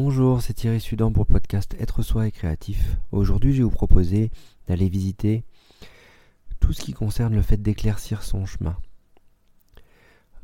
[0.00, 2.96] Bonjour, c'est Thierry Sudan pour le podcast Être soi et créatif.
[3.10, 4.30] Aujourd'hui, je vais vous proposer
[4.68, 5.42] d'aller visiter
[6.60, 8.76] tout ce qui concerne le fait d'éclaircir son chemin.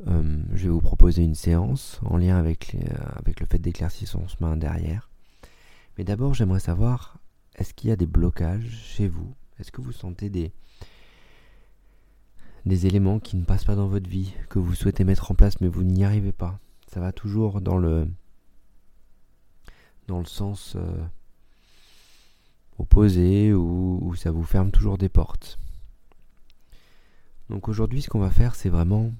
[0.07, 2.75] Euh, je vais vous proposer une séance en lien avec,
[3.15, 5.09] avec le fait d'éclaircir son chemin derrière.
[5.97, 7.17] Mais d'abord, j'aimerais savoir,
[7.55, 9.33] est-ce qu'il y a des blocages chez vous?
[9.57, 10.51] Est-ce que vous sentez des
[12.85, 15.69] éléments qui ne passent pas dans votre vie, que vous souhaitez mettre en place mais
[15.69, 16.59] vous n'y arrivez pas?
[16.87, 18.05] Ça va toujours dans le,
[20.07, 21.05] dans le sens euh,
[22.77, 25.59] opposé ou, ça vous ferme toujours des portes.
[27.49, 29.11] Donc aujourd'hui, ce qu'on va faire, c'est vraiment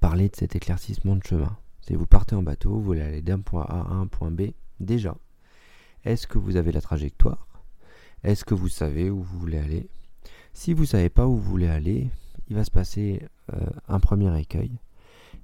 [0.00, 1.56] parler de cet éclaircissement de chemin.
[1.80, 4.50] C'est vous partez en bateau, vous voulez aller d'un point A à un point B.
[4.80, 5.16] Déjà,
[6.04, 7.46] est-ce que vous avez la trajectoire?
[8.22, 9.88] Est-ce que vous savez où vous voulez aller?
[10.52, 12.10] Si vous ne savez pas où vous voulez aller,
[12.48, 14.72] il va se passer euh, un premier écueil.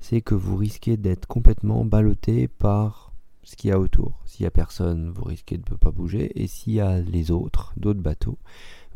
[0.00, 3.01] C'est que vous risquez d'être complètement ballotté par
[3.42, 4.22] ce qu'il y a autour.
[4.24, 6.40] S'il n'y a personne, vous risquez de ne pas bouger.
[6.40, 8.38] Et s'il y a les autres, d'autres bateaux,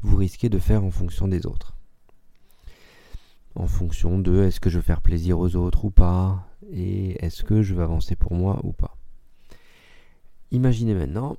[0.03, 1.77] vous risquez de faire en fonction des autres.
[3.55, 7.43] En fonction de est-ce que je veux faire plaisir aux autres ou pas, et est-ce
[7.43, 8.97] que je vais avancer pour moi ou pas?
[10.51, 11.39] Imaginez maintenant,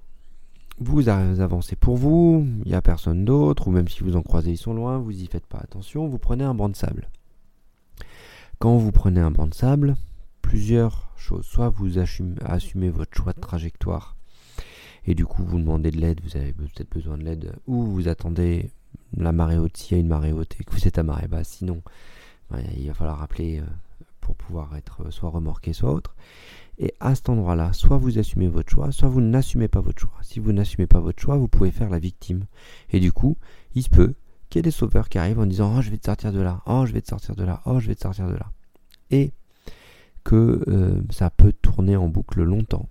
[0.79, 4.51] vous avancez pour vous, il n'y a personne d'autre, ou même si vous en croisez,
[4.51, 7.07] ils sont loin, vous n'y faites pas attention, vous prenez un banc de sable.
[8.57, 9.95] Quand vous prenez un banc de sable,
[10.47, 11.45] plusieurs choses.
[11.45, 14.15] Soit vous assumez, votre choix de trajectoire,
[15.05, 18.07] et du coup vous demandez de l'aide, vous avez peut-être besoin de l'aide, ou vous
[18.07, 18.71] attendez
[19.17, 21.27] la marée haute s'il y a une marée haute et que vous êtes à marée
[21.27, 21.81] basse, sinon
[22.77, 23.65] il va falloir appeler euh,
[24.21, 26.15] pour pouvoir être soit remorqué, soit autre.
[26.79, 30.13] Et à cet endroit-là, soit vous assumez votre choix, soit vous n'assumez pas votre choix.
[30.21, 32.45] Si vous n'assumez pas votre choix, vous pouvez faire la victime.
[32.91, 33.35] Et du coup,
[33.75, 34.13] il se peut
[34.49, 36.39] qu'il y ait des sauveurs qui arrivent en disant Oh, je vais te sortir de
[36.39, 38.49] là, oh, je vais te sortir de là, oh, je vais te sortir de là.
[39.11, 39.33] Et
[40.27, 42.89] que euh, ça peut tourner en boucle longtemps.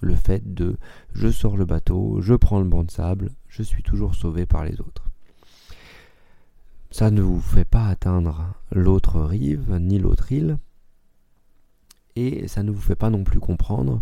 [0.00, 0.78] Le fait de
[1.12, 4.64] je sors le bateau, je prends le banc de sable, je suis toujours sauvé par
[4.64, 5.10] les autres.
[6.90, 10.56] Ça ne vous fait pas atteindre l'autre rive ni l'autre île,
[12.16, 14.00] et ça ne vous fait pas non plus comprendre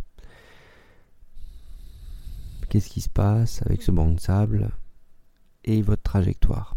[2.69, 4.71] qu'est-ce qui se passe avec ce banc de sable
[5.65, 6.77] et votre trajectoire.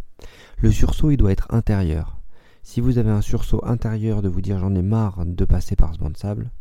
[0.58, 2.19] Le sursaut, il doit être intérieur.
[2.64, 5.94] Si vous avez un sursaut intérieur de vous dire j'en ai marre de passer par
[5.94, 6.52] ce banc de sable,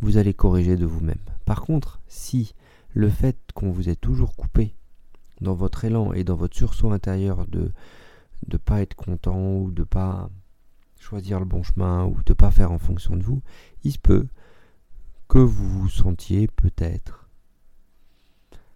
[0.00, 1.20] vous allez corriger de vous-même.
[1.44, 2.54] Par contre, si
[2.94, 4.74] le fait qu'on vous ait toujours coupé
[5.40, 7.72] dans votre élan et dans votre sursaut intérieur de
[8.48, 10.28] ne pas être content ou de pas
[10.98, 13.42] choisir le bon chemin ou de ne pas faire en fonction de vous,
[13.84, 14.26] il se peut
[15.28, 17.28] que vous vous sentiez peut-être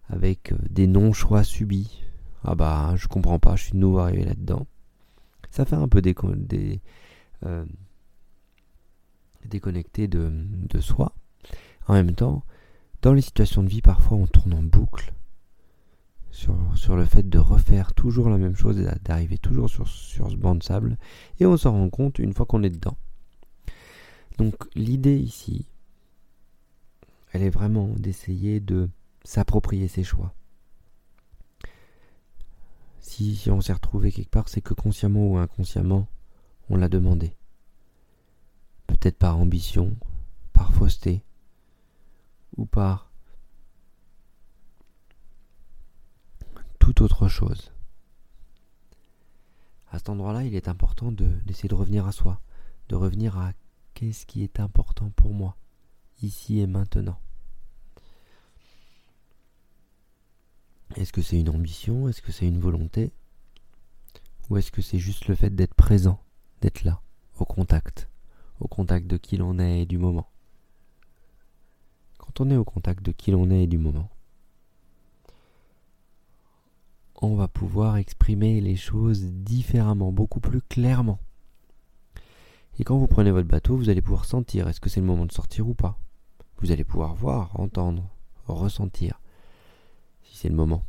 [0.09, 2.03] avec des non-choix subis.
[2.45, 4.67] Ah bah, je comprends pas, je suis nouveau arrivé là-dedans.
[5.51, 6.03] Ça fait un peu
[7.45, 7.65] euh,
[9.45, 11.13] déconnecté de, soi.
[11.89, 12.43] En même temps,
[13.03, 15.13] dans les situations de vie, parfois on tourne en boucle
[16.31, 20.37] sur, le fait de refaire toujours la même chose et d'arriver toujours sur, sur ce
[20.37, 20.99] banc de sable.
[21.41, 22.97] Et on s'en rend compte une fois qu'on est dedans.
[24.39, 25.67] Donc l'idée ici,
[27.33, 28.91] elle est vraiment d'essayer de
[29.25, 30.36] s'approprier ses choix.
[33.09, 36.09] Si, on s'est retrouvé quelque part, c'est que consciemment ou inconsciemment,
[36.69, 37.37] on l'a demandé.
[38.87, 39.97] Peut-être par ambition,
[40.53, 41.23] par fausseté,
[42.57, 43.11] ou par
[47.01, 47.73] autre chose.
[49.91, 52.41] À cet endroit-là, il est important d'essayer de, revenir à soi,
[52.89, 53.53] de revenir à
[53.95, 55.57] qu'est-ce qui est important pour moi,
[56.23, 57.19] ici et maintenant.
[60.97, 62.09] Est-ce que c'est une ambition?
[62.09, 63.13] Est-ce que c'est une volonté?
[64.49, 66.21] Ou est-ce que c'est juste le fait d'être présent,
[66.63, 67.03] d'être là,
[67.39, 68.09] au contact,
[68.61, 70.27] au contact de qui l'on est et du moment.
[72.17, 74.09] Quand on est au contact de qui l'on est et du moment,
[77.21, 81.19] on va pouvoir exprimer les choses différemment, beaucoup plus clairement.
[82.79, 85.27] Et quand vous prenez votre bateau, vous allez pouvoir sentir est-ce que c'est le moment
[85.27, 85.99] de sortir ou pas.
[86.59, 88.09] Vous allez pouvoir voir, entendre,
[88.47, 89.21] ressentir
[90.27, 90.85] si c'est le moment.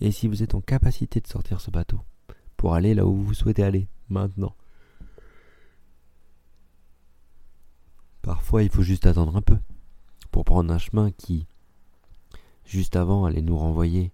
[0.00, 2.00] Et si vous êtes en capacité de sortir ce bateau
[2.56, 4.54] pour aller là où vous souhaitez aller, maintenant.
[8.22, 9.58] Parfois, il faut juste attendre un peu
[10.30, 11.46] pour prendre un chemin qui,
[12.64, 14.12] juste avant, allait nous renvoyer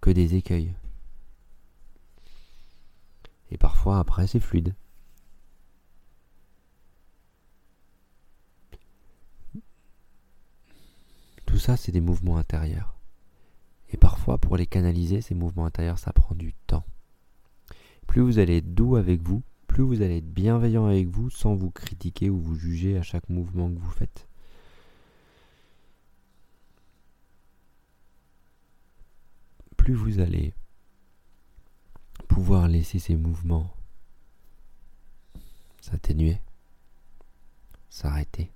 [0.00, 0.74] que des écueils.
[3.50, 4.74] Et parfois après c'est fluide.
[11.46, 12.99] Tout ça c'est des mouvements intérieurs.
[13.92, 16.84] Et parfois, pour les canaliser, ces mouvements intérieurs, ça prend du temps.
[18.06, 21.54] Plus vous allez être doux avec vous, plus vous allez être bienveillant avec vous sans
[21.54, 24.26] vous critiquer ou vous juger à chaque mouvement que vous faites.
[29.76, 30.52] Plus vous allez
[32.28, 33.74] pouvoir laisser ces mouvements
[35.80, 36.40] s'atténuer,
[37.88, 38.52] s'arrêter,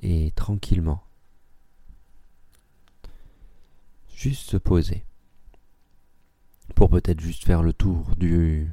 [0.00, 1.02] et tranquillement
[4.22, 5.04] juste se poser,
[6.76, 8.70] pour peut-être juste faire le tour du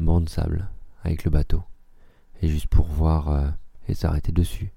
[0.00, 0.68] banc de sable
[1.02, 1.62] avec le bateau,
[2.42, 3.48] et juste pour voir euh,
[3.88, 4.70] et s'arrêter dessus,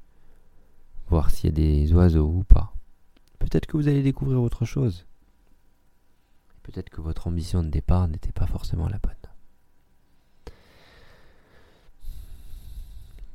[1.10, 2.74] voir s'il y a des oiseaux ou pas.
[3.40, 5.06] Peut-être que vous allez découvrir autre chose.
[6.64, 9.14] Peut-être que votre ambition de départ n'était pas forcément la bonne.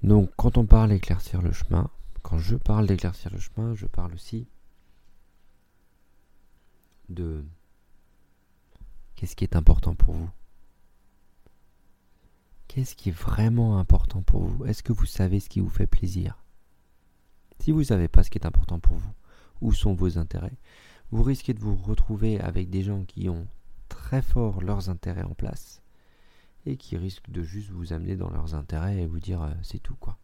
[0.02, 1.91] Donc quand on parle d'éclaircir le chemin,
[2.23, 4.49] quand je parle d'éclaircir le chemin, je parle aussi
[7.11, 7.45] de
[9.15, 10.31] qu'est-ce qui est important pour vous?
[12.69, 14.65] Qu'est-ce qui est vraiment important pour vous?
[14.65, 16.39] Est-ce que vous savez ce qui vous fait plaisir?
[17.59, 19.12] Si vous ne savez pas ce qui est important pour vous,
[19.61, 20.57] où sont vos intérêts,
[21.11, 23.47] vous risquez de vous retrouver avec des gens qui ont
[23.89, 25.83] très fort leurs intérêts en place
[26.65, 29.83] et qui risquent de juste vous amener dans leurs intérêts et vous dire euh, c'est
[29.83, 30.19] tout quoi.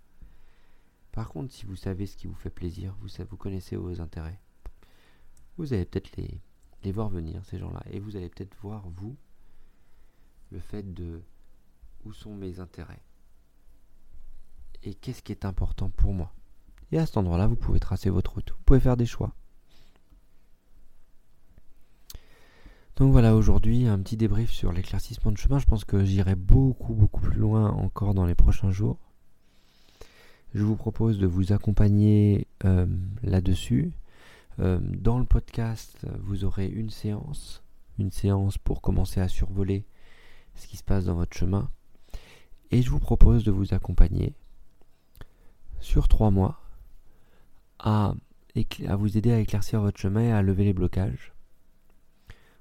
[1.12, 4.38] Par contre, si vous savez ce qui vous fait plaisir, vous, vous connaissez vos intérêts,
[5.56, 6.40] vous allez peut-être les,
[6.84, 9.16] les voir venir, ces gens-là, et vous allez peut-être voir, vous,
[10.50, 11.22] le fait de
[12.04, 13.02] où sont mes intérêts
[14.86, 16.32] et qu'est-ce qui est important pour moi.
[16.92, 19.34] Et à cet endroit-là, vous pouvez tracer votre route, vous pouvez faire des choix.
[22.96, 25.58] Donc voilà, aujourd'hui, un petit débrief sur l'éclaircissement de chemin.
[25.58, 28.96] Je pense que j'irai beaucoup, beaucoup plus loin encore dans les prochains jours.
[30.54, 32.86] Je vous propose de vous accompagner euh,
[33.22, 33.92] là-dessus.
[34.58, 37.62] Euh, dans le podcast, vous aurez une séance,
[37.98, 39.84] une séance pour commencer à survoler
[40.54, 41.70] ce qui se passe dans votre chemin.
[42.70, 44.34] Et je vous propose de vous accompagner
[45.80, 46.60] sur trois mois
[47.78, 48.14] à,
[48.96, 51.32] vous aider à éclaircir votre chemin et à lever les blocages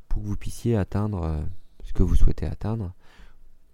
[0.07, 1.41] pour que vous puissiez atteindre euh,
[1.83, 2.93] ce que vous souhaitez atteindre,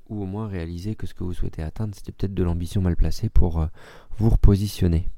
[0.10, 2.96] ou au moins réaliser que ce que vous souhaitez atteindre, c'était peut-être de l'ambition mal
[2.96, 3.68] placée pour euh,
[4.18, 5.10] vous repositionner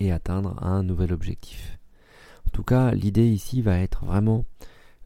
[0.00, 1.78] et atteindre un nouvel objectif.
[2.46, 4.44] En tout cas, l'idée ici va être vraiment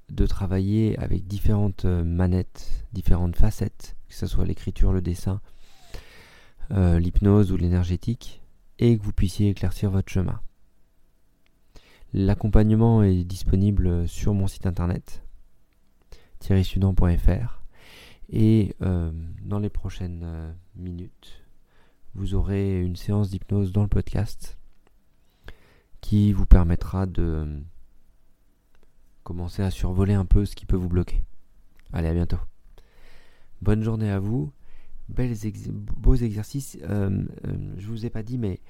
[0.09, 5.41] de travailler avec différentes euh, manettes, différentes facettes, que ce soit l'écriture, le dessin,
[6.71, 8.41] l'hypnose ou l'énergétique,
[8.79, 10.41] et que vous puissiez éclaircir votre chemin.
[12.15, 15.25] L'accompagnement est disponible sur mon site internet
[16.39, 17.63] thierrysudan.fr
[18.29, 19.11] et euh,
[19.43, 21.43] dans les prochaines euh, minutes,
[22.15, 24.59] vous aurez une séance d'hypnose dans le podcast
[26.05, 27.61] qui vous permettra de euh,
[29.23, 31.23] commencer à survoler un peu ce qui peut vous bloquer.
[31.95, 32.37] Allez, à bientôt.
[33.63, 34.53] Bonne journée à vous.
[35.09, 36.77] Beaux exercices.
[36.83, 38.61] je vous ai pas dit, mais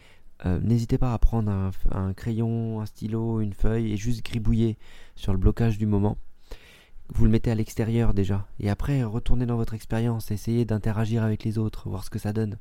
[0.46, 1.50] euh, n'hésitez pas à prendre
[1.90, 4.78] un, crayon, un stylo, une feuille et juste gribouiller
[5.16, 6.16] sur le blocage du moment.
[7.08, 8.46] Vous le mettez à l'extérieur déjà.
[8.60, 12.32] Et après, retournez dans votre expérience, essayez d'interagir avec les autres, voir ce que ça
[12.32, 12.58] donne.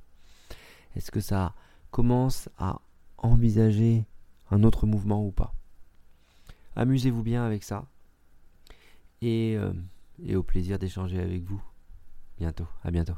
[0.96, 1.54] Est-ce que ça
[1.92, 2.82] commence à
[3.20, 4.06] envisager
[4.54, 5.54] un autre mouvement ou pas
[6.76, 7.86] Amusez-vous bien avec ça.
[9.22, 9.74] Et, euh,
[10.36, 11.62] au plaisir d'échanger avec vous.
[12.38, 12.68] Bientôt.
[12.84, 13.16] À bientôt.